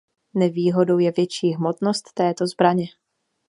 [0.33, 2.85] Nevýhodou je větší hmotnost této zbraně.